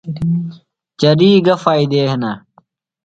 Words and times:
چریۡ 0.99 1.37
گہ 1.45 1.55
فائدے 1.63 2.01
ہِنہ؟ 2.11 2.31